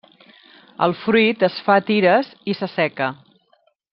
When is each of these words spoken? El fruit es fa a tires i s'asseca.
El 0.85 0.95
fruit 1.01 1.45
es 1.49 1.59
fa 1.67 1.77
a 1.81 1.85
tires 1.91 2.33
i 2.53 2.57
s'asseca. 2.61 3.13